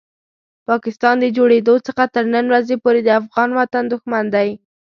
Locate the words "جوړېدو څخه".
1.37-2.03